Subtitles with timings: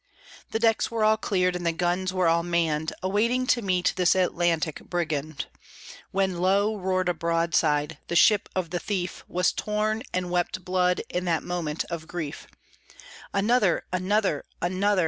[0.49, 4.15] The decks were all cleared, and the guns were all manned, Awaiting to meet this
[4.15, 5.45] Atlantic brigand;
[6.09, 6.75] When, lo!
[6.75, 11.43] roared a broadside; the ship of the thief Was torn, and wept blood in that
[11.43, 12.47] moment of grief.
[13.31, 13.85] Another!
[13.93, 14.43] another!
[14.59, 14.99] another!